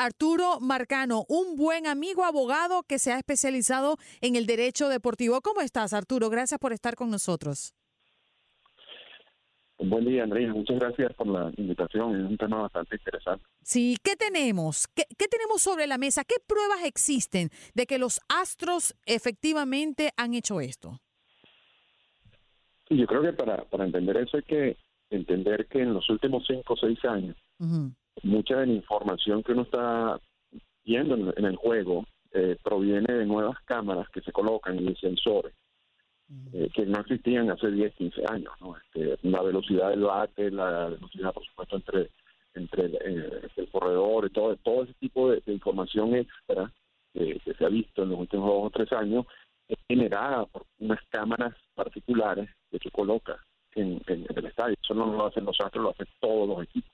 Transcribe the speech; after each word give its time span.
Arturo 0.00 0.60
Marcano, 0.60 1.26
un 1.28 1.56
buen 1.56 1.86
amigo 1.86 2.24
abogado 2.24 2.84
que 2.84 2.98
se 2.98 3.12
ha 3.12 3.18
especializado 3.18 3.98
en 4.22 4.34
el 4.34 4.46
derecho 4.46 4.88
deportivo. 4.88 5.42
¿Cómo 5.42 5.60
estás, 5.60 5.92
Arturo? 5.92 6.30
Gracias 6.30 6.58
por 6.58 6.72
estar 6.72 6.94
con 6.94 7.10
nosotros. 7.10 7.74
Buen 9.78 10.06
día, 10.06 10.22
Andrea. 10.22 10.54
Muchas 10.54 10.78
gracias 10.78 11.12
por 11.12 11.26
la 11.26 11.52
invitación. 11.54 12.18
Es 12.18 12.30
un 12.30 12.38
tema 12.38 12.62
bastante 12.62 12.96
interesante. 12.96 13.44
Sí, 13.62 13.98
¿qué 14.02 14.16
tenemos? 14.16 14.88
¿Qué, 14.88 15.04
¿Qué, 15.18 15.28
tenemos 15.28 15.60
sobre 15.60 15.86
la 15.86 15.98
mesa? 15.98 16.24
¿Qué 16.24 16.36
pruebas 16.46 16.82
existen 16.84 17.50
de 17.74 17.84
que 17.84 17.98
los 17.98 18.20
astros 18.30 18.94
efectivamente 19.04 20.12
han 20.16 20.32
hecho 20.32 20.62
esto? 20.62 20.98
yo 22.88 23.06
creo 23.06 23.20
que 23.20 23.34
para, 23.34 23.64
para 23.66 23.84
entender 23.84 24.16
eso 24.16 24.38
hay 24.38 24.42
que 24.44 24.76
entender 25.10 25.66
que 25.66 25.82
en 25.82 25.92
los 25.92 26.08
últimos 26.08 26.44
cinco 26.46 26.72
o 26.72 26.76
seis 26.76 26.98
años, 27.04 27.36
mucha 28.22 28.56
de 28.56 28.66
la 28.66 28.72
información 28.72 29.42
que 29.42 29.52
uno 29.52 29.62
está 29.62 30.20
viendo 30.84 31.32
en, 31.36 31.44
el 31.44 31.56
juego 31.56 32.06
eh, 32.32 32.56
proviene 32.62 33.12
de 33.12 33.26
nuevas 33.26 33.58
cámaras 33.64 34.08
que 34.10 34.20
se 34.20 34.32
colocan 34.32 34.76
y 34.80 34.94
sensores 34.96 35.54
eh, 36.52 36.68
que 36.72 36.86
no 36.86 37.00
existían 37.00 37.50
hace 37.50 37.70
10, 37.70 37.94
15 37.94 38.22
años. 38.28 38.52
¿no? 38.60 38.76
Este, 38.76 39.18
la 39.28 39.42
velocidad 39.42 39.90
del 39.90 40.02
bate, 40.02 40.50
la 40.50 40.88
velocidad, 40.88 41.32
por 41.32 41.44
supuesto, 41.44 41.76
entre 41.76 42.10
entre 42.54 42.86
eh, 42.86 43.48
el 43.56 43.68
corredor 43.70 44.26
y 44.26 44.30
todo, 44.30 44.56
todo 44.56 44.82
ese 44.82 44.94
tipo 44.94 45.30
de, 45.30 45.42
información 45.46 46.14
extra 46.16 46.72
que 47.12 47.40
se 47.56 47.64
ha 47.64 47.68
visto 47.68 48.02
en 48.02 48.10
los 48.10 48.20
últimos 48.20 48.46
dos 48.46 48.66
o 48.66 48.70
tres 48.70 48.92
años 48.92 49.26
es 49.68 49.78
generada 49.88 50.46
por 50.46 50.64
unas 50.78 51.00
cámaras 51.10 51.54
particulares 51.74 52.48
que 52.70 52.78
se 52.78 52.90
coloca 52.90 53.38
en, 53.74 54.00
el 54.06 54.46
estadio. 54.46 54.76
Eso 54.82 54.94
no 54.94 55.06
lo 55.06 55.26
hacen 55.26 55.44
los 55.44 55.60
astros, 55.60 55.84
lo 55.84 55.90
hacen 55.90 56.06
todos 56.20 56.48
los 56.48 56.62
equipos. 56.64 56.89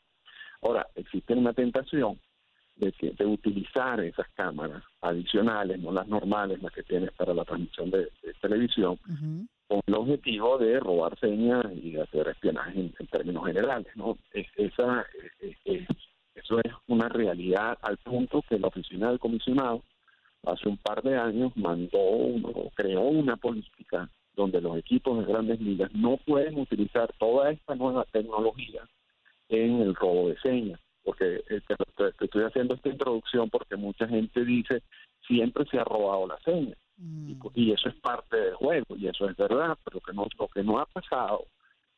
Ahora, 0.67 0.89
existe 0.97 1.33
una 1.33 1.53
tentación 1.53 2.19
de, 2.75 2.91
que, 2.91 3.13
de 3.13 3.25
utilizar 3.25 4.01
esas 4.01 4.27
cámaras 4.35 4.83
adicionales, 5.01 5.79
no 5.79 5.93
las 5.93 6.09
normales, 6.09 6.61
las 6.61 6.73
que 6.73 6.83
tienes 6.83 7.13
para 7.13 7.33
la 7.33 7.45
transmisión 7.45 7.89
de, 7.93 8.09
televisión, 8.41 8.99
con 9.69 9.81
el 9.87 9.95
objetivo 9.95 10.59
de 10.59 10.81
robar 10.81 11.17
señas 11.21 11.67
y 11.73 11.93
de 11.93 12.03
hacer 12.03 12.27
espionaje 12.27 12.81
en, 12.81 13.07
términos 13.07 13.47
generales. 13.47 13.87
¿no? 13.95 14.19
esa, 14.33 15.07
eso 16.35 16.59
es 16.59 16.73
una 16.89 17.09
realidad 17.09 17.79
al 17.83 17.99
punto 17.99 18.43
que 18.49 18.59
la 18.59 18.67
oficina 18.67 19.11
del 19.11 19.21
comisionado 19.21 19.85
hace 20.47 20.69
un 20.69 20.79
par 20.79 21.01
de 21.03 21.17
años 21.17 21.57
mandó, 21.57 22.01
o 22.01 22.71
creó 22.75 23.03
una 23.03 23.37
política 23.37 24.11
donde 24.35 24.61
los 24.61 24.77
equipos 24.77 25.21
de 25.21 25.33
grandes 25.33 25.61
ligas 25.61 25.93
no 25.95 26.17
pueden 26.17 26.59
utilizar 26.59 27.13
toda 27.19 27.53
esta 27.53 27.77
nueva 27.77 28.05
tecnología 28.11 28.83
en 29.49 29.81
el 29.81 29.95
robo 29.95 30.29
de 30.29 30.39
señas. 30.41 30.81
Porque 31.03 31.45
eh, 31.49 31.61
estoy 32.21 32.43
haciendo 32.43 32.75
esta 32.75 32.89
introducción 32.89 33.49
porque 33.49 33.77
mucha 33.77 34.09
gente 34.09 34.45
dice 34.45 34.83
siempre 35.27 35.65
se 35.71 35.79
ha 35.79 35.85
robado 35.85 36.27
la 36.27 36.39
seña. 36.41 36.77
Mm. 36.97 37.35
Y, 37.55 37.73
eso 37.73 37.89
es 37.89 37.95
parte 37.97 38.37
del 38.37 38.55
juego, 38.55 38.97
y 38.97 39.07
eso 39.07 39.29
es 39.29 39.37
verdad, 39.37 39.77
pero 39.85 40.01
que 40.01 40.13
no, 40.13 40.27
lo 40.39 40.49
que 40.49 40.63
no 40.63 40.79
ha 40.79 40.87
pasado, 40.87 41.47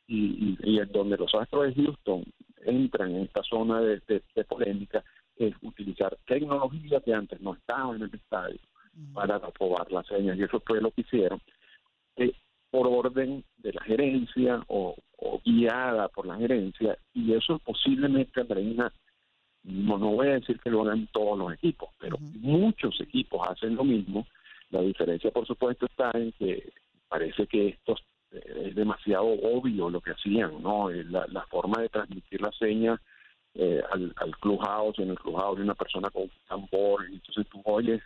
y, 0.06 0.56
y, 0.62 0.78
en 0.78 0.90
donde 0.90 1.16
los 1.16 1.32
Astros 1.34 1.74
de 1.74 1.84
Houston 1.84 2.24
entran 2.64 3.14
en 3.14 3.22
esta 3.22 3.42
zona 3.44 3.80
de, 3.80 4.22
polémica, 4.48 5.04
es 5.36 5.54
utilizar 5.62 6.16
tecnología 6.26 7.00
que 7.00 7.14
antes 7.14 7.40
no 7.40 7.54
estaba 7.54 7.94
en 7.94 8.02
el 8.02 8.14
estadio 8.14 8.58
mm. 8.94 9.12
para 9.12 9.38
robar 9.38 9.90
las 9.92 10.06
señas, 10.06 10.36
y 10.36 10.42
eso 10.42 10.60
fue 10.66 10.80
lo 10.80 10.90
que 10.90 11.02
hicieron 11.02 11.40
por 12.70 12.86
orden 12.86 13.44
de 13.58 13.72
la 13.72 13.82
gerencia 13.82 14.62
o, 14.68 14.96
guiada 15.44 16.08
por 16.08 16.26
la 16.26 16.36
gerencia 16.36 16.96
y 17.12 17.32
eso 17.32 17.58
posiblemente 17.58 18.40
Andreina 18.40 18.92
no, 19.64 19.98
no 19.98 20.10
voy 20.10 20.28
a 20.28 20.34
decir 20.34 20.60
que 20.60 20.70
lo 20.70 20.82
hagan 20.82 21.08
todos 21.12 21.38
los 21.38 21.52
equipos 21.52 21.90
pero 21.98 22.16
muchos 22.18 23.00
equipos 23.00 23.46
hacen 23.48 23.74
lo 23.74 23.84
mismo. 23.84 24.26
La 24.70 24.80
diferencia 24.80 25.30
por 25.30 25.46
supuesto 25.46 25.86
está 25.86 26.10
en 26.14 26.32
que 26.32 26.72
parece 27.08 27.46
que 27.46 27.68
esto 27.68 27.96
eh, 28.30 28.66
es 28.66 28.74
demasiado 28.74 29.26
obvio 29.26 29.90
lo 29.90 30.00
que 30.00 30.12
hacían 30.12 30.62
no 30.62 30.90
eh, 30.90 31.04
la, 31.04 31.26
la 31.28 31.44
forma 31.46 31.82
de 31.82 31.88
transmitir 31.88 32.40
la 32.40 32.52
seña 32.52 33.00
eh, 33.54 33.82
al, 33.90 34.12
al 34.16 34.36
clubhouse 34.36 34.98
en 34.98 35.10
el 35.10 35.18
clubhouse 35.18 35.58
de 35.58 35.64
una 35.64 35.74
persona 35.74 36.10
con 36.10 36.22
un 36.22 36.30
tambor 36.48 37.08
y 37.10 37.14
entonces 37.14 37.46
tú 37.48 37.60
oyes 37.64 38.00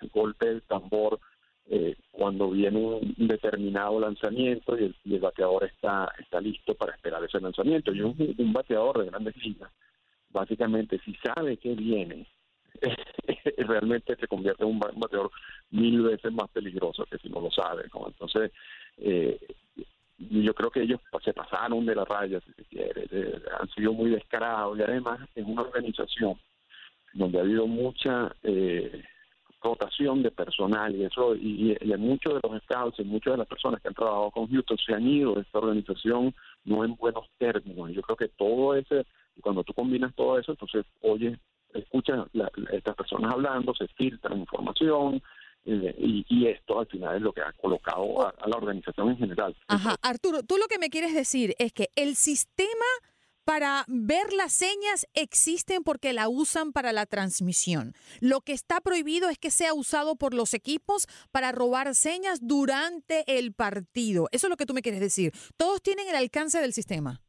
el 0.00 0.08
golpe 0.08 0.46
del 0.46 0.62
tambor 0.62 1.20
eh, 1.68 1.96
cuando 2.12 2.50
viene 2.50 2.78
un 2.78 3.14
determinado 3.18 3.98
lanzamiento 3.98 4.78
y 4.78 4.94
el, 5.04 5.20
bateador 5.20 5.64
está, 5.64 6.12
está 6.18 6.40
listo 6.40 6.74
para 6.74 6.94
esperar 6.94 7.24
ese 7.24 7.40
lanzamiento. 7.40 7.92
Y 7.92 8.02
un, 8.02 8.52
bateador 8.52 9.00
de 9.00 9.10
grandes 9.10 9.36
ligas, 9.38 9.70
básicamente, 10.30 11.00
si 11.04 11.14
sabe 11.16 11.56
que 11.56 11.74
viene, 11.74 12.26
realmente 13.58 14.14
se 14.16 14.28
convierte 14.28 14.62
en 14.62 14.70
un 14.70 14.78
bateador 14.78 15.30
mil 15.70 16.02
veces 16.02 16.32
más 16.32 16.48
peligroso 16.50 17.04
que 17.06 17.18
si 17.18 17.28
no 17.28 17.40
lo 17.40 17.50
sabe. 17.50 17.84
Entonces, 18.06 18.52
eh, 18.98 19.38
yo 20.18 20.54
creo 20.54 20.70
que 20.70 20.82
ellos 20.82 21.00
se 21.24 21.34
pasaron 21.34 21.84
de 21.84 21.96
la 21.96 22.04
raya, 22.04 22.40
si 22.40 22.52
se 22.52 22.64
quiere, 22.64 23.08
han 23.58 23.68
sido 23.70 23.92
muy 23.92 24.10
descarados 24.10 24.78
y 24.78 24.82
además 24.82 25.18
en 25.34 25.46
una 25.46 25.62
organización 25.62 26.38
donde 27.12 27.38
ha 27.38 27.42
habido 27.42 27.66
mucha... 27.66 28.34
Eh, 28.44 29.02
rotación 29.66 30.22
de 30.22 30.30
personal 30.30 30.94
y 30.94 31.04
eso 31.04 31.34
y, 31.34 31.76
y, 31.80 31.96
muchos 31.96 32.34
de 32.34 32.40
los 32.48 32.62
scouts 32.62 32.98
y 33.00 33.04
muchas 33.04 33.34
de 33.34 33.38
las 33.38 33.48
personas 33.48 33.80
que 33.80 33.88
han 33.88 33.94
trabajado 33.94 34.30
con 34.30 34.48
Houston 34.48 34.78
se 34.78 34.94
han 34.94 35.06
ido 35.06 35.34
de 35.34 35.42
esta 35.42 35.58
organización 35.58 36.34
no 36.64 36.84
en 36.84 36.94
buenos 36.96 37.26
términos. 37.38 37.90
Yo 37.92 38.02
creo 38.02 38.16
que 38.16 38.28
todo 38.28 38.74
ese, 38.74 39.04
cuando 39.40 39.64
tú 39.64 39.72
combinas 39.74 40.14
todo 40.14 40.38
eso, 40.38 40.52
entonces 40.52 40.84
oye, 41.02 41.38
escuchan 41.74 42.24
estas 42.72 42.94
personas 42.94 43.32
hablando, 43.32 43.74
se 43.74 43.88
filtra 43.88 44.34
información, 44.34 45.22
eh, 45.68 45.94
y, 45.98 46.24
y, 46.28 46.46
esto 46.46 46.78
al 46.78 46.86
final 46.86 47.16
es 47.16 47.22
lo 47.22 47.32
que 47.32 47.40
ha 47.40 47.52
colocado 47.60 48.24
a, 48.24 48.32
a 48.38 48.48
la 48.48 48.56
organización 48.56 49.10
en 49.10 49.18
general. 49.18 49.56
Ajá, 49.66 49.96
Arturo, 50.00 50.44
tú 50.44 50.58
lo 50.58 50.68
que 50.68 50.78
me 50.78 50.90
quieres 50.90 51.12
decir 51.12 51.54
es 51.58 51.72
que 51.72 51.88
el 51.96 52.14
sistema 52.14 52.86
para 53.46 53.84
ver 53.86 54.32
las 54.36 54.52
señas 54.52 55.06
existen 55.14 55.84
porque 55.84 56.12
la 56.12 56.28
usan 56.28 56.72
para 56.72 56.92
la 56.92 57.06
transmisión. 57.06 57.92
Lo 58.20 58.40
que 58.40 58.52
está 58.52 58.80
prohibido 58.80 59.30
es 59.30 59.38
que 59.38 59.50
sea 59.50 59.72
usado 59.72 60.16
por 60.16 60.34
los 60.34 60.52
equipos 60.52 61.06
para 61.30 61.52
robar 61.52 61.94
señas 61.94 62.40
durante 62.42 63.38
el 63.38 63.54
partido. 63.54 64.26
Eso 64.32 64.48
es 64.48 64.50
lo 64.50 64.56
que 64.56 64.66
tú 64.66 64.74
me 64.74 64.82
quieres 64.82 65.00
decir. 65.00 65.30
Todos 65.56 65.80
tienen 65.80 66.08
el 66.08 66.16
alcance 66.16 66.60
del 66.60 66.72
sistema. 66.72 67.20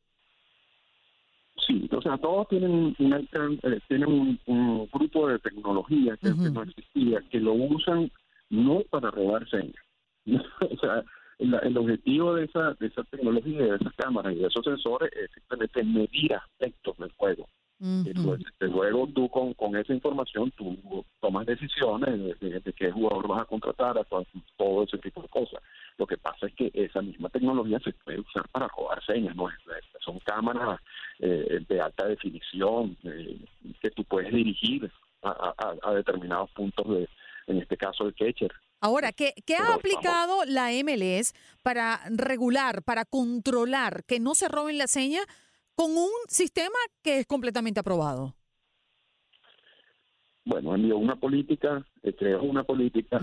Sí, 1.68 1.88
o 1.92 2.02
sea, 2.02 2.18
todos 2.18 2.48
tienen 2.48 2.72
un, 2.72 2.96
eh, 3.00 3.80
tienen 3.88 4.40
un, 4.48 4.90
grupo 4.92 5.28
de 5.28 5.38
tecnología 5.38 6.18
que, 6.18 6.30
no 6.30 6.64
existía, 6.64 7.22
que 7.30 7.40
lo 7.40 7.54
usan 7.54 8.12
no 8.50 8.82
para 8.90 9.12
robar 9.12 9.48
señas. 9.50 9.76
o 10.26 10.78
sea, 10.80 11.04
el, 11.40 11.78
objetivo 11.78 12.34
de 12.34 12.46
esa, 12.46 12.74
de 12.80 12.88
esa 12.88 13.04
tecnología, 13.06 13.64
de 13.64 13.76
esas 13.76 13.94
cámaras 13.94 14.34
y 14.34 14.40
de 14.40 14.48
esos 14.48 14.64
sensores 14.64 15.12
es 15.14 15.30
simplemente 15.32 15.84
medir 15.84 16.34
aspectos 16.34 16.98
del 16.98 17.12
juego. 17.14 17.48
luego 18.60 19.08
tú 19.14 19.30
con, 19.30 19.54
con 19.54 19.76
esa 19.76 19.94
información 19.94 20.52
tú 20.52 21.06
tomas 21.20 21.46
decisiones 21.46 22.40
de, 22.40 22.74
qué 22.76 22.92
jugador 22.92 23.28
vas 23.28 23.42
a 23.42 23.46
contratar, 23.46 23.98
a 24.00 24.04
todo, 24.04 24.84
ese 24.84 24.98
tipo 24.98 25.22
de 25.22 25.28
cosas. 25.28 25.62
Lo 25.98 26.08
que 26.08 26.18
pasa 26.18 26.48
es 26.48 26.56
que 26.56 26.72
esa 26.74 27.02
misma 27.02 27.30
tecnología 27.30 27.80
se 27.80 27.94
puede 27.94 28.20
usar 28.20 28.48
para 28.50 28.68
robar 28.68 29.04
señas, 29.06 29.36
¿no? 29.36 29.48
Son 30.00 30.20
cámaras 30.20 30.80
eh, 31.20 31.64
de 31.68 31.82
alta 31.82 32.08
definición 32.08 32.98
eh, 33.04 33.40
que 33.80 33.92
tú 33.92 34.04
puedes 34.06 34.34
dirigir 34.34 34.90
a, 35.22 35.54
a, 35.58 35.90
a 35.90 35.94
determinados 35.94 36.50
puntos 36.52 36.88
de, 36.88 37.08
en 37.48 37.58
este 37.58 37.78
caso 37.78 38.06
el 38.06 38.16
catcher, 38.16 38.52
Ahora, 38.80 39.12
¿qué, 39.12 39.34
ha 39.58 39.74
aplicado 39.74 40.46
la 40.46 40.70
MLS 40.84 41.34
para 41.64 42.00
regular, 42.10 42.84
para 42.84 43.06
controlar 43.06 44.04
que 44.06 44.20
no 44.20 44.36
se 44.36 44.48
roben 44.48 44.78
la 44.78 44.88
seña 44.88 45.22
con 45.74 45.92
un 45.92 46.12
sistema 46.28 46.78
que 47.04 47.20
es 47.20 47.26
completamente 47.26 47.80
aprobado? 47.80 48.36
Bueno, 50.46 50.76
envió 50.76 50.98
una 50.98 51.18
política, 51.18 51.86
eh, 52.04 52.14
creó 52.14 52.42
una 52.44 52.64
política, 52.64 53.20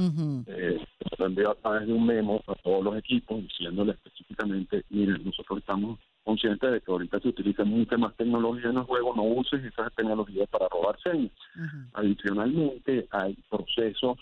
eh, 0.46 0.78
envió 1.18 1.52
a 1.52 1.54
través 1.54 1.86
de 1.86 1.92
un 1.94 2.04
memo 2.04 2.42
a 2.46 2.54
todos 2.56 2.84
los 2.84 2.98
equipos 2.98 3.40
diciéndole 3.42 3.92
específicamente, 3.92 4.84
miren, 4.90 5.24
nosotros 5.24 5.60
estamos 5.60 5.98
conscientes 6.22 6.70
de 6.70 6.80
que 6.82 6.90
ahorita 6.90 7.20
se 7.20 7.28
utiliza 7.28 7.64
mucha 7.64 7.96
más 7.96 8.14
tecnología 8.16 8.68
en 8.68 8.76
el 8.76 8.82
juego, 8.82 9.14
no 9.14 9.22
uses 9.22 9.64
esas 9.64 9.94
tecnologías 9.94 10.48
para 10.48 10.68
robar 10.68 11.00
señas. 11.00 11.32
Adicionalmente, 11.94 13.08
hay 13.10 13.38
procesos 13.48 14.18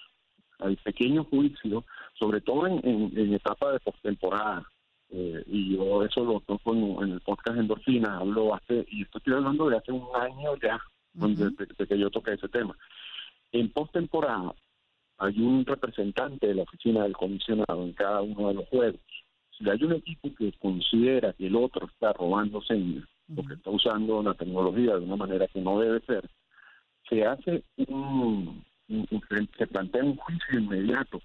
hay 0.62 0.76
pequeños 0.76 1.26
juicios, 1.28 1.84
sobre 2.14 2.40
todo 2.40 2.66
en, 2.66 2.80
en, 2.84 3.34
etapa 3.34 3.72
de 3.72 3.80
postemporada. 3.80 4.64
Eh, 5.10 5.44
y 5.46 5.76
yo 5.76 6.02
eso 6.04 6.24
lo 6.24 6.40
toco 6.40 6.74
en, 6.74 7.12
el 7.12 7.20
podcast 7.20 7.58
Endorfina, 7.58 8.18
hablo 8.18 8.54
hace, 8.54 8.86
y 8.90 9.02
esto 9.02 9.18
estoy 9.18 9.34
hablando 9.34 9.68
de 9.68 9.76
hace 9.76 9.92
un 9.92 10.06
año 10.14 10.56
ya, 10.56 10.80
de, 11.14 11.86
que 11.86 11.98
yo 11.98 12.10
toqué 12.10 12.32
ese 12.32 12.48
tema. 12.48 12.76
En 13.52 13.70
postemporada 13.70 14.54
hay 15.18 15.38
un 15.40 15.66
representante 15.66 16.46
de 16.46 16.54
la 16.54 16.62
oficina 16.62 17.02
del 17.02 17.16
comisionado 17.16 17.82
en 17.82 17.92
cada 17.92 18.22
uno 18.22 18.48
de 18.48 18.54
los 18.54 18.68
juegos. 18.68 19.00
Si 19.56 19.68
hay 19.68 19.82
un 19.84 19.92
equipo 19.92 20.34
que 20.34 20.52
considera 20.52 21.34
que 21.34 21.46
el 21.46 21.56
otro 21.56 21.86
está 21.86 22.14
robando 22.14 22.62
señas, 22.62 23.04
porque 23.34 23.54
está 23.54 23.70
usando 23.70 24.22
la 24.22 24.34
tecnología 24.34 24.96
de 24.96 25.04
una 25.04 25.16
manera 25.16 25.46
que 25.46 25.60
no 25.60 25.78
debe 25.78 26.00
ser, 26.00 26.28
se 27.08 27.24
hace 27.26 27.62
un, 27.88 28.64
se 28.88 29.66
plantea 29.66 30.04
un 30.04 30.16
juicio 30.16 30.58
inmediato 30.58 31.20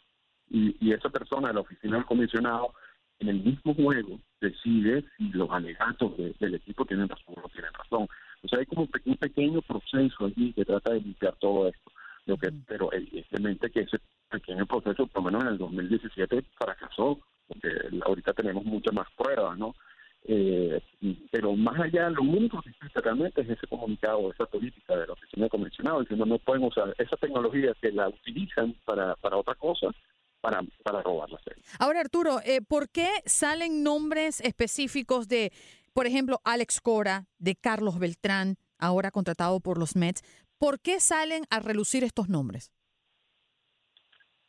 y, 0.50 0.76
y 0.80 0.94
esa 0.94 1.10
persona 1.10 1.50
de 1.50 1.56
la 1.56 1.62
oficina 1.62 1.98
del 1.98 2.06
comisionado 2.06 2.74
en 3.20 3.30
el 3.30 3.44
mismo 3.44 3.74
juego 3.74 4.20
decide 4.40 5.04
si 5.18 5.30
los 5.30 5.50
alegatos 5.50 6.16
del 6.18 6.56
equipo 6.56 6.86
tienen 6.86 7.10
razón 7.10 7.34
o 7.38 7.42
no 7.42 7.50
tienen 7.50 7.74
razón. 7.74 8.08
O 8.44 8.48
sea, 8.48 8.60
hay 8.60 8.66
como 8.66 8.88
un 9.06 9.18
pequeño 9.18 9.62
proceso 9.62 10.26
allí 10.26 10.54
que 10.54 10.66
trata 10.66 10.94
de 10.94 11.02
limpiar 11.02 11.36
todo 11.40 11.68
esto. 11.68 11.92
Lo 12.26 12.38
que, 12.38 12.52
pero 12.68 12.92
evidentemente 12.94 13.72
que 13.72 13.82
ese 13.82 14.00
pequeño 14.30 14.66
proceso, 14.66 15.08
por 15.08 15.24
lo 15.24 15.32
menos 15.32 15.44
en 15.44 15.50
el 15.50 15.58
2017, 15.58 16.44
fracasó, 16.58 17.20
porque 17.48 17.70
ahorita 18.06 18.34
tenemos 18.34 18.66
muchas 18.66 18.94
más 18.94 19.08
pruebas, 19.18 19.58
¿no? 19.58 19.74
Eh, 20.24 20.82
pero 21.32 21.54
más 21.54 21.80
allá, 21.80 22.10
lo 22.10 22.22
único 22.22 22.62
que 22.62 22.70
existe 22.70 23.00
realmente 23.00 23.42
es 23.42 23.50
ese 23.50 23.68
comunicado, 23.68 24.32
esa 24.32 24.46
política 24.46 24.98
de 24.98 25.08
la 25.08 25.14
oficina 25.14 25.48
convencional, 25.48 26.02
diciendo 26.02 26.26
no 26.26 26.38
pueden 26.40 26.64
usar 26.64 26.94
esa 26.98 27.16
tecnología 27.18 27.74
que 27.82 27.92
la 27.92 28.10
utilizan 28.10 28.74
para, 28.86 29.16
para 29.16 29.38
otra 29.38 29.56
cosa, 29.56 29.88
para, 30.42 30.62
para 30.84 31.02
robar 31.02 31.30
la 31.30 31.40
serie. 31.40 31.64
Ahora, 31.80 32.02
Arturo, 32.02 32.40
eh, 32.46 32.62
¿por 32.62 32.90
qué 32.90 33.08
salen 33.26 33.84
nombres 33.84 34.42
específicos 34.42 35.28
de, 35.28 35.52
por 35.94 36.06
ejemplo, 36.08 36.42
Alex 36.44 36.82
Cora, 36.82 37.26
de 37.40 37.56
Carlos 37.56 37.98
Beltrán, 37.98 38.58
ahora 38.78 39.12
contratado 39.12 39.60
por 39.60 39.78
los 39.78 39.96
Mets? 39.96 40.24
¿Por 40.58 40.80
qué 40.80 41.00
salen 41.00 41.44
a 41.50 41.60
relucir 41.60 42.04
estos 42.04 42.30
nombres? 42.30 42.72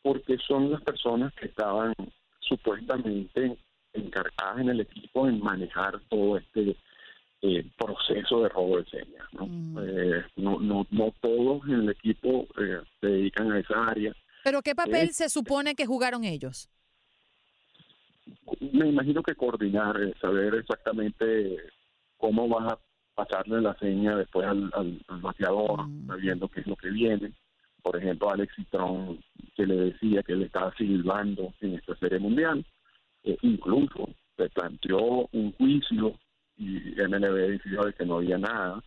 Porque 0.01 0.37
son 0.45 0.71
las 0.71 0.81
personas 0.81 1.33
que 1.35 1.45
estaban 1.47 1.93
supuestamente 2.39 3.57
encargadas 3.93 4.59
en 4.59 4.69
el 4.69 4.81
equipo 4.81 5.27
en 5.27 5.39
manejar 5.39 5.99
todo 6.09 6.37
este 6.37 6.75
eh, 7.41 7.65
proceso 7.77 8.43
de 8.43 8.49
robo 8.49 8.77
de 8.77 8.85
señas. 8.85 9.27
¿no? 9.33 9.47
Mm. 9.47 9.77
Eh, 9.81 10.25
no, 10.37 10.59
no, 10.59 10.85
no 10.91 11.13
todos 11.21 11.63
en 11.65 11.75
el 11.75 11.89
equipo 11.89 12.47
eh, 12.59 12.81
se 12.99 13.07
dedican 13.07 13.51
a 13.51 13.59
esa 13.59 13.87
área. 13.87 14.13
¿Pero 14.43 14.61
qué 14.61 14.75
papel 14.75 15.11
se 15.13 15.29
supone 15.29 15.75
que 15.75 15.85
jugaron 15.85 16.23
ellos? 16.23 16.69
Me 18.59 18.87
imagino 18.87 19.23
que 19.23 19.35
coordinar, 19.35 19.95
saber 20.19 20.55
exactamente 20.55 21.57
cómo 22.17 22.47
vas 22.47 22.73
a 22.73 22.79
pasarle 23.15 23.61
la 23.61 23.75
seña 23.79 24.15
después 24.15 24.47
al, 24.47 24.69
al, 24.73 25.21
bateador, 25.21 25.87
mm. 25.87 26.07
sabiendo 26.07 26.47
qué 26.47 26.61
es 26.61 26.67
lo 26.67 26.75
que 26.75 26.89
viene. 26.89 27.33
Por 27.81 27.97
ejemplo, 27.97 28.29
Alex 28.29 28.53
Citrón, 28.55 29.23
que 29.55 29.65
le 29.65 29.75
decía 29.75 30.23
que 30.23 30.33
él 30.33 30.43
estaba 30.43 30.73
silbando 30.75 31.53
en 31.61 31.75
esta 31.75 31.95
serie 31.95 32.19
mundial. 32.19 32.65
Eh, 33.23 33.37
incluso 33.41 34.09
se 34.37 34.49
planteó 34.49 35.27
un 35.31 35.51
juicio 35.53 36.17
y 36.57 36.93
MLB 36.95 37.51
decidió 37.51 37.93
que 37.93 38.05
no 38.05 38.17
había 38.17 38.37
nada, 38.37 38.81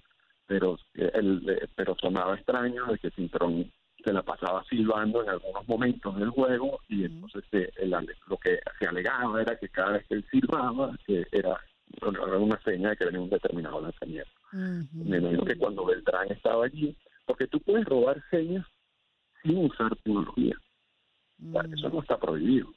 pero 0.46 0.78
él, 0.94 1.44
eh, 1.48 1.66
pero 1.74 1.96
sonaba 2.00 2.34
extraño 2.34 2.86
de 2.86 2.98
que 2.98 3.10
Cintrón 3.10 3.70
se 4.04 4.12
la 4.12 4.22
pasaba 4.22 4.64
silbando 4.64 5.22
en 5.22 5.30
algunos 5.30 5.66
momentos 5.68 6.16
del 6.18 6.30
juego 6.30 6.80
y 6.88 7.04
entonces 7.04 7.44
eh, 7.52 7.86
lo 8.26 8.36
que 8.36 8.58
se 8.78 8.86
alegaba 8.86 9.40
era 9.40 9.56
que 9.56 9.68
cada 9.68 9.92
vez 9.92 10.06
que 10.08 10.14
él 10.14 10.26
silbaba 10.30 10.96
era, 11.06 11.58
una 12.38 12.60
seña 12.62 12.90
de 12.90 12.96
que 12.96 13.04
venía 13.04 13.20
un 13.20 13.30
determinado 13.30 13.80
lanzamiento. 13.80 14.30
Me 14.52 15.18
imagino 15.18 15.44
que 15.44 15.56
cuando 15.56 15.84
Beltrán 15.84 16.30
estaba 16.30 16.64
allí, 16.64 16.96
porque 17.26 17.46
tú 17.46 17.60
puedes 17.60 17.84
robar 17.84 18.22
señas 18.30 18.66
sin 19.42 19.58
usar 19.58 19.94
tecnología. 19.96 20.56
Eso 21.72 21.88
no 21.90 22.00
está 22.00 22.18
prohibido. 22.18 22.72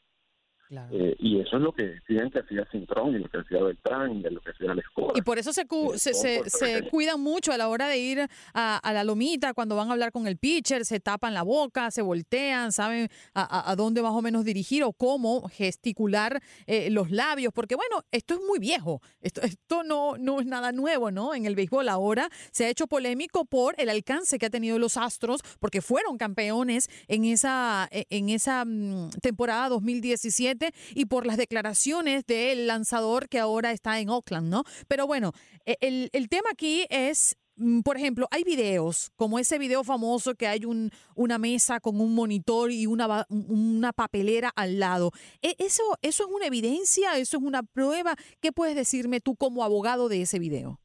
Eh, 0.91 1.15
y 1.19 1.39
eso 1.39 1.57
es 1.57 1.61
lo 1.61 1.73
que 1.73 1.83
decían 1.83 2.31
que 2.31 2.39
hacía 2.39 2.65
Cintrón 2.71 3.15
y 3.15 3.19
lo 3.19 3.29
que 3.29 3.37
hacía 3.37 3.61
Beltrán 3.61 4.13
y 4.13 4.21
lo 4.21 4.41
que 4.41 4.49
hacía 4.49 4.73
la 4.73 4.81
escuela. 4.81 5.13
Y 5.15 5.21
por 5.21 5.37
eso 5.37 5.53
se, 5.53 5.67
se, 5.97 6.49
se, 6.49 6.89
cuidan 6.89 7.21
mucho 7.21 7.51
a 7.51 7.57
la 7.57 7.67
hora 7.67 7.87
de 7.87 7.97
ir 7.99 8.27
a, 8.53 8.91
la 8.93 9.03
lomita, 9.03 9.53
cuando 9.53 9.75
van 9.75 9.89
a 9.89 9.93
hablar 9.93 10.11
con 10.11 10.27
el 10.27 10.37
pitcher, 10.37 10.85
se 10.85 10.99
tapan 10.99 11.33
la 11.33 11.43
boca, 11.43 11.91
se 11.91 12.01
voltean, 12.01 12.71
saben 12.71 13.09
a, 13.33 13.75
dónde 13.77 14.01
más 14.01 14.13
o 14.13 14.21
menos 14.21 14.43
dirigir 14.43 14.83
o 14.83 14.93
cómo 14.93 15.47
gesticular 15.49 16.41
eh, 16.65 16.89
los 16.89 17.11
labios, 17.11 17.53
porque 17.53 17.75
bueno, 17.75 18.03
esto 18.11 18.33
es 18.33 18.39
muy 18.41 18.57
viejo, 18.57 19.01
esto, 19.21 19.41
esto 19.41 19.83
no, 19.83 20.17
no 20.17 20.39
es 20.39 20.47
nada 20.47 20.71
nuevo, 20.71 21.11
¿no? 21.11 21.35
En 21.35 21.45
el 21.45 21.55
béisbol 21.55 21.89
ahora 21.89 22.29
se 22.51 22.65
ha 22.65 22.69
hecho 22.69 22.87
polémico 22.87 23.45
por 23.45 23.75
el 23.77 23.89
alcance 23.89 24.39
que 24.39 24.47
ha 24.47 24.49
tenido 24.49 24.79
los 24.79 24.97
Astros, 24.97 25.41
porque 25.59 25.81
fueron 25.81 26.17
campeones 26.17 26.89
en 27.07 27.25
esa, 27.25 27.87
en 27.91 28.29
esa 28.29 28.65
mm, 28.65 29.09
temporada 29.21 29.69
2017 29.69 30.54
y 30.93 31.05
por 31.05 31.25
las 31.25 31.37
declaraciones 31.37 32.25
del 32.25 32.67
lanzador 32.67 33.29
que 33.29 33.39
ahora 33.39 33.71
está 33.71 33.99
en 33.99 34.09
Oakland, 34.09 34.49
¿no? 34.49 34.63
Pero 34.87 35.07
bueno, 35.07 35.33
e, 35.65 35.77
el, 35.81 36.09
el 36.13 36.29
tema 36.29 36.49
aquí 36.51 36.85
es 36.89 37.37
mm, 37.57 37.81
por 37.81 37.97
ejemplo, 37.97 38.27
hay 38.31 38.43
videos, 38.43 39.11
como 39.15 39.39
ese 39.39 39.59
video 39.59 39.83
famoso 39.83 40.35
que 40.35 40.47
hay 40.47 40.65
un, 40.65 40.91
una 41.15 41.37
mesa 41.37 41.79
con 41.79 41.99
un 41.99 42.13
monitor 42.15 42.71
y 42.71 42.85
una, 42.87 43.25
una 43.29 43.93
papelera 43.93 44.51
al 44.55 44.79
lado. 44.79 45.11
E, 45.41 45.55
¿Eso, 45.59 45.83
¿Eso 46.01 46.23
es 46.23 46.29
una 46.31 46.47
evidencia? 46.47 47.17
¿Eso 47.17 47.37
es 47.37 47.43
una 47.43 47.63
prueba? 47.63 48.15
¿Qué 48.41 48.51
puedes 48.51 48.75
decirme 48.75 49.21
tú 49.21 49.35
como 49.35 49.63
abogado 49.63 50.09
de 50.09 50.21
ese 50.21 50.39
video? 50.39 50.79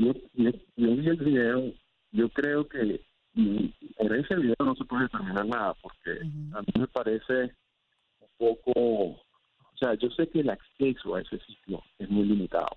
Yo, 0.00 0.14
vi 0.76 1.08
el 1.08 1.16
video, 1.18 1.74
yo 2.12 2.30
creo 2.30 2.66
que 2.66 3.02
y 3.40 3.74
por 3.96 4.14
ese 4.14 4.36
video 4.36 4.56
no 4.60 4.74
se 4.74 4.84
puede 4.84 5.04
determinar 5.04 5.46
nada, 5.46 5.74
porque 5.82 6.10
a 6.52 6.60
mí 6.60 6.72
me 6.78 6.86
parece 6.88 7.54
un 8.20 8.28
poco, 8.38 8.72
o 8.74 9.76
sea, 9.78 9.94
yo 9.94 10.10
sé 10.10 10.28
que 10.28 10.40
el 10.40 10.50
acceso 10.50 11.14
a 11.14 11.20
ese 11.20 11.38
sitio 11.40 11.82
es 11.98 12.08
muy 12.08 12.24
limitado, 12.24 12.76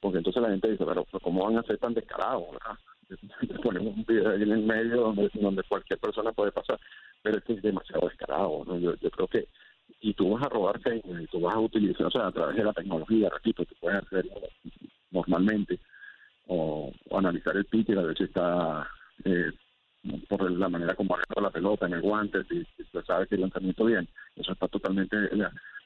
porque 0.00 0.18
entonces 0.18 0.42
la 0.42 0.50
gente 0.50 0.70
dice, 0.70 0.84
pero, 0.84 1.04
¿cómo 1.22 1.44
van 1.44 1.58
a 1.58 1.62
ser 1.62 1.78
tan 1.78 1.94
descarados? 1.94 2.44
¿verdad? 2.52 3.60
Ponemos 3.62 3.96
un 3.96 4.04
video 4.04 4.30
ahí 4.30 4.42
en 4.42 4.52
el 4.52 4.62
medio 4.62 5.02
donde, 5.02 5.30
donde 5.34 5.62
cualquier 5.64 5.98
persona 5.98 6.32
puede 6.32 6.52
pasar, 6.52 6.78
pero 7.22 7.38
es 7.38 7.44
que 7.44 7.54
es 7.54 7.62
demasiado 7.62 8.08
descarado, 8.08 8.64
¿no? 8.66 8.78
Yo, 8.78 8.94
yo 8.96 9.10
creo 9.10 9.28
que 9.28 9.48
y 10.00 10.14
tú 10.14 10.30
vas 10.30 10.44
a 10.44 10.48
robar 10.48 10.80
y 10.84 11.26
tú 11.26 11.40
vas 11.40 11.54
a 11.54 11.60
utilizar, 11.60 12.06
o 12.06 12.10
sea, 12.10 12.26
a 12.26 12.32
través 12.32 12.56
de 12.56 12.64
la 12.64 12.72
tecnología, 12.72 13.30
repito, 13.30 13.64
tú 13.64 13.74
puedes 13.80 14.02
hacerlo 14.02 14.32
normalmente, 15.10 15.78
o, 16.48 16.92
analizar 17.12 17.56
el 17.56 17.66
y 17.70 17.92
a 17.92 18.02
ver 18.02 18.16
si 18.16 18.24
está 18.24 18.88
eh, 19.24 19.52
por 20.28 20.50
la 20.50 20.68
manera 20.68 20.94
como 20.94 21.14
agarra 21.14 21.42
la 21.42 21.50
pelota 21.50 21.86
en 21.86 21.94
el 21.94 22.02
guante, 22.02 22.42
si, 22.44 22.64
se 22.90 23.02
sabe 23.02 23.26
que 23.26 23.36
el 23.36 23.42
lanzamiento 23.42 23.84
bien, 23.84 24.08
eso 24.36 24.52
está 24.52 24.68
totalmente... 24.68 25.16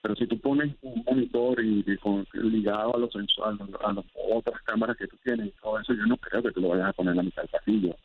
Pero 0.02 0.14
si 0.14 0.26
tú 0.26 0.38
pones 0.38 0.72
un 0.82 1.02
monitor 1.04 1.60
y, 1.60 1.84
ligado 2.34 2.94
a 2.94 2.98
los 2.98 3.16
a, 3.16 3.48
a, 3.48 3.92
las 3.92 4.04
otras 4.30 4.62
cámaras 4.62 4.96
que 4.96 5.08
tú 5.08 5.16
tienes 5.24 5.52
todo 5.60 5.80
eso, 5.80 5.94
yo 5.94 6.06
no 6.06 6.16
creo 6.18 6.42
que 6.42 6.52
tú 6.52 6.60
lo 6.60 6.68
vayas 6.68 6.90
a 6.90 6.92
poner 6.92 7.12
en 7.12 7.16
la 7.16 7.22
mitad 7.24 7.42
del 7.42 7.50
pasillo. 7.50 7.96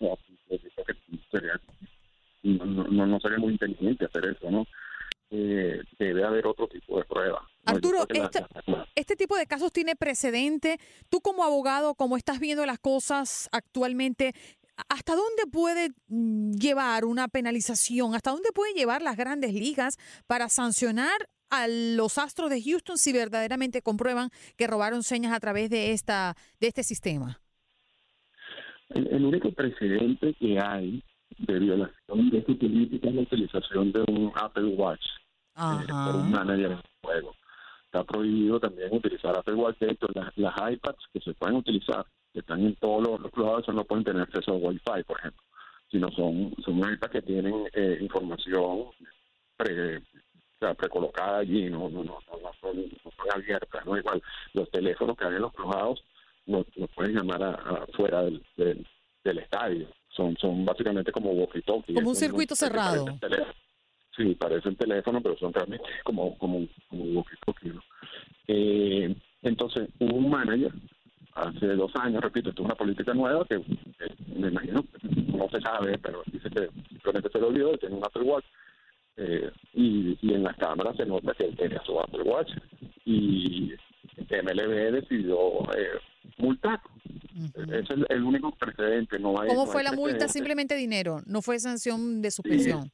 No, 2.44 3.06
no, 3.06 3.20
sería 3.20 3.38
muy 3.38 3.53
inteligente 3.53 4.06
hacer 4.06 4.25
eso, 4.25 4.50
¿no? 4.50 4.65
Eh, 5.30 5.82
debe 6.00 6.25
haber 6.25 6.48
otro 6.48 6.68
tipo 6.68 6.98
de 6.98 7.06
prueba. 7.06 7.48
Arturo, 7.65 8.06
este, 8.10 8.44
este, 8.96 9.15
tipo 9.15 9.38
de 9.38 9.46
casos 9.46 9.72
tiene 9.72 9.96
precedente. 9.96 10.77
Tú 11.10 11.22
como 11.22 11.44
abogado, 11.44 11.94
como 11.94 12.18
estás 12.18 12.39
viendo 12.39 12.65
las 12.65 12.80
cosas 12.80 13.48
actualmente, 13.51 14.34
¿hasta 14.90 15.16
dónde 15.16 15.44
puede 15.52 15.90
mm, 16.08 16.52
llevar 16.54 17.06
una 17.06 17.28
penalización? 17.28 18.16
¿Hasta 18.16 18.32
dónde 18.32 18.52
puede 18.54 18.74
llevar 18.74 19.02
las 19.02 19.18
grandes 19.18 19.54
ligas 19.54 19.98
para 20.28 20.50
sancionar 20.50 21.30
a 21.50 21.68
los 21.68 22.18
Astros 22.18 22.50
de 22.50 22.62
Houston 22.62 22.98
si 22.98 23.12
verdaderamente 23.12 23.82
comprueban 23.82 24.30
que 24.58 24.68
robaron 24.68 25.04
señas 25.04 25.34
a 25.34 25.40
través 25.40 25.70
de 25.70 25.92
esta 25.92 26.36
de 26.60 26.68
este 26.68 26.84
sistema? 26.84 27.40
El, 28.90 29.26
único 29.26 29.52
precedente 29.52 30.34
que 30.34 30.60
hay 30.60 31.04
de 31.38 31.60
violación 31.60 32.30
de 32.30 32.40
esta 32.40 32.54
política 32.54 33.08
es 33.08 33.16
la 33.16 33.22
utilización 33.22 33.92
de 33.92 34.02
un 34.02 34.32
Apple 34.36 34.76
Watch 34.76 35.06
eh, 35.56 35.88
por 35.88 36.16
un 36.16 36.32
manager 36.32 36.72
en 36.72 36.82
juego. 37.02 37.36
Está 37.86 38.04
prohibido 38.04 38.60
también 38.60 38.90
utilizar 38.92 39.38
Apple 39.38 39.56
Watch. 39.56 39.80
De 39.80 39.92
hecho, 39.92 40.08
las, 40.14 40.36
las 40.38 40.54
iPads 40.74 41.06
que 41.14 41.20
se 41.22 41.34
pueden 41.34 41.58
utilizar 41.58 42.06
están 42.40 42.66
en 42.66 42.76
todos 42.76 43.08
los, 43.08 43.22
los 43.22 43.32
clubes 43.32 43.68
no 43.70 43.84
pueden 43.84 44.04
tener 44.04 44.22
acceso 44.24 44.52
a 44.52 44.56
Wi-Fi, 44.56 45.04
por 45.06 45.20
ejemplo, 45.20 45.44
sino 45.90 46.10
son, 46.12 46.54
son 46.64 46.82
que 47.12 47.22
tienen 47.22 47.54
eh, 47.74 47.98
información 48.02 48.86
pre, 49.58 50.02
precolocada 50.78 51.40
allí, 51.40 51.70
no, 51.70 51.90
no, 51.90 52.04
no, 52.04 52.20
no, 52.30 52.52
son, 52.62 52.90
abiertas, 53.34 53.86
¿no? 53.86 53.98
Igual, 53.98 54.22
los 54.54 54.70
teléfonos 54.70 55.18
que 55.18 55.26
hay 55.26 55.36
en 55.36 55.42
los 55.42 55.54
cruzados 55.54 56.04
no, 56.46 56.66
no 56.76 56.88
pueden 56.88 57.16
llamar 57.16 57.44
a, 57.44 57.86
fuera 57.94 58.24
del, 58.24 58.44
del, 58.58 59.38
estadio, 59.38 59.88
son, 60.10 60.36
son 60.38 60.66
básicamente 60.66 61.12
como 61.12 61.32
walkie-talkie. 61.34 61.94
Como 61.94 62.10
un 62.10 62.16
circuito 62.16 62.56
cerrado. 62.56 63.06
Sí, 64.16 64.36
parecen 64.36 64.76
teléfono, 64.76 65.22
pero 65.22 65.38
son 65.38 65.54
realmente 65.54 65.86
como, 66.04 66.38
como, 66.38 66.68
como 66.90 67.04
walkie-talkie, 67.06 67.82
eh, 68.48 69.16
entonces, 69.44 69.90
un 70.00 70.30
manager 70.30 70.72
hace 71.34 71.68
dos 71.68 71.92
años, 71.96 72.22
repito, 72.22 72.50
esto 72.50 72.62
es 72.62 72.66
una 72.66 72.76
política 72.76 73.14
nueva 73.14 73.46
que 73.46 73.60
me 74.36 74.48
imagino 74.50 74.84
no 75.02 75.50
se 75.50 75.62
sabe, 75.62 75.98
pero 75.98 76.24
dice 76.32 76.50
que 76.50 76.70
simplemente 76.90 77.30
se 77.30 77.40
lo 77.40 77.48
olvidó, 77.48 77.78
tiene 77.78 77.96
un 77.96 78.06
Apple 78.06 78.24
Watch 78.24 78.46
eh, 79.18 79.52
y, 79.74 80.18
y, 80.22 80.34
en 80.34 80.44
las 80.44 80.56
cámaras 80.58 80.96
se 80.96 81.06
nota 81.06 81.34
que 81.34 81.46
él 81.46 81.56
tenía 81.56 81.82
su 81.84 82.00
Apple 82.00 82.24
Watch 82.24 82.52
y 83.06 83.74
MLB 84.30 84.92
decidió 84.92 85.38
eh, 85.76 86.00
multar 86.38 86.80
Es 87.72 87.90
el, 88.10 88.24
único 88.24 88.52
precedente. 88.52 89.20
No 89.20 89.40
hay, 89.40 89.50
¿Cómo 89.50 89.66
fue 89.66 89.84
la 89.84 89.94
multa? 89.94 90.28
Simplemente 90.28 90.76
dinero, 90.76 91.22
no 91.26 91.42
fue 91.42 91.60
sanción 91.60 92.22
de 92.22 92.32
suspensión. 92.32 92.92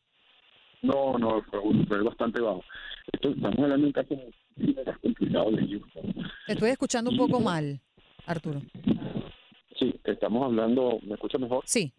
No, 0.81 1.17
no, 1.17 1.41
fue, 1.87 2.01
bastante 2.03 2.41
bajo. 2.41 2.63
estamos 3.11 3.59
hablando 3.59 3.77
de 3.77 3.85
un 3.85 3.91
caso 3.91 4.15
muy 4.55 4.75
complicado 5.01 5.51
de 5.51 5.67
Houston. 5.67 6.13
estoy 6.47 6.69
escuchando 6.69 7.09
un 7.11 7.17
poco 7.17 7.39
mal, 7.39 7.81
Arturo. 8.27 8.61
Sí, 9.79 9.99
estamos 10.03 10.43
hablando, 10.43 10.99
¿me 11.03 11.13
escucha 11.13 11.37
mejor? 11.37 11.63
Sí. 11.65 11.91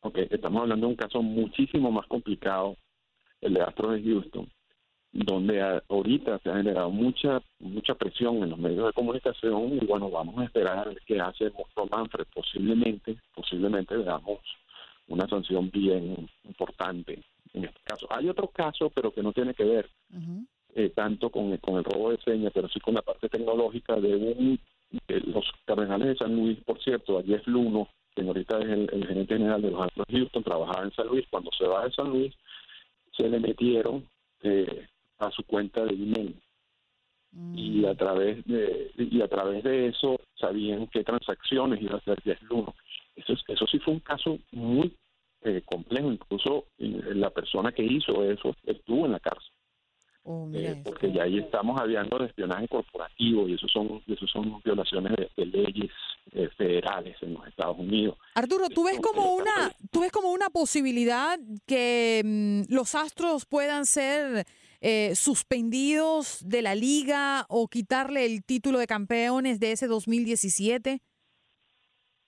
Ok, 0.00 0.18
estamos 0.30 0.62
hablando 0.62 0.86
de 0.86 0.92
un 0.92 0.96
caso 0.96 1.22
muchísimo 1.22 1.90
más 1.90 2.06
complicado, 2.06 2.76
el 3.40 3.54
de 3.54 3.62
Astro 3.62 3.90
de 3.90 4.02
Houston, 4.02 4.48
donde 5.12 5.60
ahorita 5.88 6.38
se 6.38 6.50
ha 6.50 6.56
generado 6.56 6.90
mucha 6.90 7.42
mucha 7.58 7.94
presión 7.94 8.42
en 8.42 8.50
los 8.50 8.58
medios 8.58 8.86
de 8.86 8.92
comunicación 8.92 9.78
y 9.80 9.86
bueno, 9.86 10.10
vamos 10.10 10.38
a 10.38 10.44
esperar 10.44 10.78
a 10.78 10.84
ver 10.84 11.00
qué 11.06 11.20
hace 11.20 11.50
Monstruo 11.50 11.86
Manfred. 11.86 12.26
Posiblemente, 12.34 13.16
posiblemente 13.34 13.96
veamos 13.96 14.40
una 15.08 15.28
sanción 15.28 15.70
bien 15.70 16.28
importante 16.44 17.22
en 17.52 17.64
este 17.64 17.80
caso. 17.84 18.06
Hay 18.10 18.28
otro 18.28 18.48
caso, 18.48 18.90
pero 18.90 19.12
que 19.12 19.22
no 19.22 19.32
tiene 19.32 19.54
que 19.54 19.64
ver 19.64 19.88
eh, 20.74 20.90
tanto 20.90 21.30
con, 21.30 21.56
con 21.58 21.76
el 21.76 21.84
robo 21.84 22.10
de 22.10 22.18
señas, 22.18 22.52
pero 22.54 22.68
sí 22.68 22.80
con 22.80 22.94
la 22.94 23.02
parte 23.02 23.28
tecnológica 23.28 23.96
de 23.96 24.14
un 24.16 24.58
los 25.08 25.44
Cardenales 25.64 26.08
de 26.08 26.16
San 26.16 26.34
Luis, 26.34 26.58
por 26.64 26.82
cierto, 26.82 27.18
a 27.18 27.22
Jeff 27.22 27.46
Luno, 27.46 27.88
que 28.14 28.22
ahorita 28.22 28.58
es 28.58 28.68
el, 28.68 29.06
gerente 29.06 29.36
general 29.36 29.62
de 29.62 29.70
los 29.70 29.82
Astros 29.82 30.06
Houston, 30.10 30.42
trabajaba 30.42 30.84
en 30.84 30.92
San 30.92 31.08
Luis. 31.08 31.26
Cuando 31.30 31.50
se 31.56 31.66
va 31.66 31.84
de 31.84 31.92
San 31.92 32.10
Luis, 32.10 32.34
se 33.16 33.28
le 33.28 33.40
metieron 33.40 34.06
eh, 34.42 34.86
a 35.18 35.30
su 35.30 35.42
cuenta 35.44 35.84
de 35.84 35.94
email 35.94 36.36
y 37.54 37.80
mm. 37.80 37.86
a 37.86 37.94
través 37.94 38.44
de 38.44 38.90
y 38.98 39.22
a 39.22 39.28
través 39.28 39.64
de 39.64 39.86
eso 39.88 40.20
sabían 40.34 40.86
qué 40.88 41.02
transacciones 41.02 41.80
iba 41.80 41.94
a 41.94 41.98
hacer 41.98 42.20
Jeff 42.22 42.42
Luno. 42.42 42.74
Eso, 43.16 43.34
eso 43.48 43.66
sí 43.66 43.78
fue 43.78 43.94
un 43.94 44.00
caso 44.00 44.38
muy 44.52 44.94
eh, 45.42 45.62
complejo, 45.64 46.12
incluso 46.12 46.66
eh, 46.78 47.14
la 47.14 47.30
persona 47.30 47.72
que 47.72 47.84
hizo 47.84 48.22
eso 48.24 48.54
estuvo 48.64 49.06
en 49.06 49.12
la 49.12 49.20
cárcel. 49.20 49.52
Oh, 50.24 50.48
eh, 50.54 50.80
porque 50.84 51.12
ya 51.12 51.24
ahí 51.24 51.38
estamos 51.38 51.80
hablando 51.80 52.16
de 52.18 52.26
espionaje 52.26 52.68
corporativo 52.68 53.48
y 53.48 53.54
eso 53.54 53.66
son 53.66 54.00
eso 54.06 54.24
son 54.28 54.60
violaciones 54.64 55.14
de, 55.36 55.46
leyes 55.46 55.90
eh, 56.30 56.48
federales 56.56 57.16
en 57.22 57.34
los 57.34 57.44
Estados 57.48 57.76
Unidos. 57.76 58.16
Arturo, 58.36 58.68
¿tú 58.68 58.84
ves 58.84 59.00
como 59.00 59.34
una 59.34 59.72
tú 59.90 60.00
ves 60.02 60.12
como 60.12 60.30
una 60.30 60.48
posibilidad 60.48 61.40
que 61.66 62.22
mm, 62.24 62.72
los 62.72 62.94
Astros 62.94 63.46
puedan 63.46 63.84
ser 63.84 64.46
eh, 64.80 65.16
suspendidos 65.16 66.48
de 66.48 66.62
la 66.62 66.76
liga 66.76 67.44
o 67.48 67.66
quitarle 67.66 68.24
el 68.24 68.44
título 68.44 68.78
de 68.78 68.86
campeones 68.86 69.58
de 69.58 69.72
ese 69.72 69.88
2017? 69.88 71.00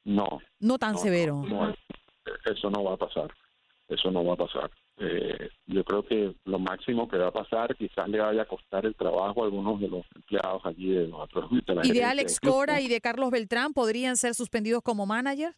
No. 0.03 0.41
No 0.59 0.79
tan 0.79 0.99
severo. 0.99 1.45
eso 2.45 2.71
no 2.71 2.83
va 2.83 2.95
a 2.95 2.97
pasar. 2.97 3.33
Eso 3.89 4.11
no 4.11 4.25
va 4.25 4.35
a 4.35 4.37
pasar. 4.37 4.71
Eh, 4.97 5.51
yo 5.67 5.83
creo 5.83 6.05
que 6.05 6.35
lo 6.45 6.59
máximo 6.59 7.09
que 7.09 7.19
va 7.19 7.29
a 7.29 7.33
pasar 7.33 7.75
quizás 7.75 8.09
le 8.09 8.21
vaya 8.21 8.43
a 8.43 8.47
costar 8.47 8.87
el 8.87 8.95
trabajo 8.95 9.43
a 9.43 9.47
algunos 9.47 9.81
de 9.81 9.89
los 9.89 10.05
empleados 10.15 10.65
allí 10.65 10.91
de 10.91 11.09
los 11.09 11.21
otros. 11.21 11.51
¿Y 11.83 11.93
de 11.93 12.05
Alex 12.05 12.39
Cora 12.39 12.81
y 12.81 12.89
de 12.89 13.01
Carlos 13.01 13.31
Beltrán 13.31 13.73
podrían 13.73 14.17
ser 14.17 14.35
suspendidos 14.35 14.83
como 14.83 15.05
manager? 15.05 15.53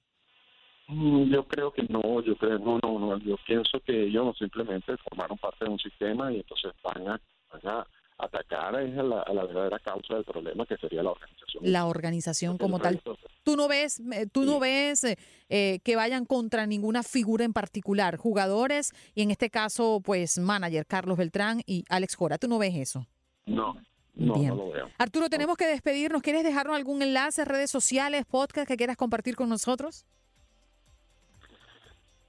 Mm, 0.89 1.25
yo 1.31 1.47
creo 1.47 1.73
que 1.73 1.83
no, 1.89 2.23
yo 2.23 2.37
creo 2.37 2.59
no, 2.59 2.79
no, 2.83 2.99
no, 2.99 3.19
yo 3.19 3.37
pienso 3.47 3.81
que 3.81 4.05
ellos 4.05 4.39
simplemente 4.39 4.97
formaron 4.99 5.37
parte 5.37 5.65
de 5.65 5.71
un 5.71 5.79
sistema 5.79 6.33
y 6.33 6.37
entonces 6.37 6.73
van 6.83 7.09
a, 7.09 7.21
van 7.53 7.67
a 7.67 7.87
atacar 8.19 8.75
a 8.75 8.83
la, 8.83 9.23
a 9.23 9.33
la 9.33 9.45
verdadera 9.45 9.79
causa 9.79 10.15
del 10.15 10.25
problema 10.25 10.65
que 10.67 10.77
sería 10.79 11.03
la 11.03 11.11
organización. 11.11 11.63
La 11.71 11.87
organización 11.87 12.59
como 12.59 12.79
tal. 12.79 13.01
Tú 13.43 13.57
no 13.57 13.69
ves, 13.69 14.01
eh, 14.13 14.27
tú 14.31 14.45
no 14.45 14.59
ves 14.59 15.05
eh, 15.05 15.19
eh, 15.49 15.81
que 15.85 15.97
vayan 15.97 16.25
contra 16.25 16.67
ninguna 16.67 17.03
figura 17.03 17.45
en 17.45 17.53
particular, 17.53 18.17
jugadores 18.17 18.93
y 19.15 19.23
en 19.23 19.31
este 19.31 19.51
caso, 19.51 20.01
pues 20.03 20.39
manager 20.39 20.87
Carlos 20.87 21.19
Beltrán 21.19 21.61
y 21.67 21.85
Alex 21.89 22.17
Cora. 22.17 22.39
¿Tú 22.39 22.49
no 22.49 22.59
ves 22.59 22.75
eso? 22.75 23.07
No. 23.45 23.77
No, 24.15 24.35
no 24.35 24.55
lo 24.55 24.71
veo. 24.71 24.89
Arturo, 24.97 25.29
tenemos 25.29 25.59
que 25.59 25.67
despedirnos. 25.67 26.23
¿Quieres 26.23 26.43
dejarnos 26.43 26.75
algún 26.75 27.03
enlace, 27.03 27.45
redes 27.45 27.71
sociales, 27.71 28.25
podcast 28.25 28.67
que 28.67 28.79
quieras 28.79 28.97
compartir 28.97 29.37
con 29.37 29.51
nosotros? 29.51 30.07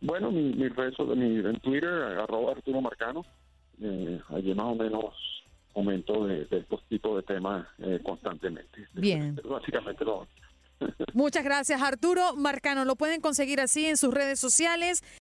Bueno, 0.01 0.29
mi, 0.29 0.51
mi, 0.51 0.69
mi 0.69 1.49
en 1.49 1.59
Twitter, 1.61 1.89
arroba 1.89 2.51
Arturo 2.51 2.81
Marcano. 2.81 3.25
allí 4.29 4.53
más 4.53 4.65
o 4.65 4.75
menos 4.75 5.36
aumento 5.77 6.25
de, 6.25 6.47
estos 6.49 6.83
tipos 6.87 7.15
de 7.17 7.23
temas 7.23 7.67
eh, 7.79 7.99
constantemente. 8.03 8.87
Bien. 8.93 9.39
Básicamente 9.49 10.03
lo... 10.03 10.27
Muchas 11.13 11.43
gracias, 11.43 11.81
Arturo 11.81 12.35
Marcano. 12.35 12.85
Lo 12.85 12.95
pueden 12.95 13.21
conseguir 13.21 13.59
así 13.61 13.85
en 13.85 13.97
sus 13.97 14.13
redes 14.13 14.39
sociales. 14.39 15.03